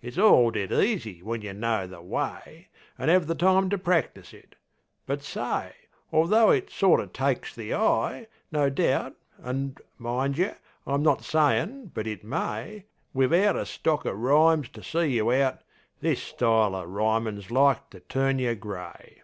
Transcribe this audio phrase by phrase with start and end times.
[0.00, 2.66] It's orl dead easy when yeh know the way,
[2.98, 4.56] An' 'ave the time to practise it
[5.06, 5.72] But, say,
[6.12, 10.54] Although it sort o' takes the eye, no doubt (An', mind yeh,
[10.84, 15.60] I'm not sayin' but it may) Wivout a stock uv rhymes to see you out
[16.00, 19.22] This style o' rhymin's like to turn yeh grey.